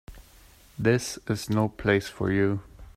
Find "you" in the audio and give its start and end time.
2.31-2.63